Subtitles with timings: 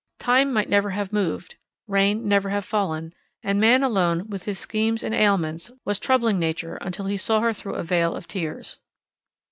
[0.17, 3.13] Time might never have moved, rain never have fallen,
[3.43, 7.53] and man alone, with his schemes and ailments, was troubling Nature until he saw her
[7.53, 8.79] through a veil of tears.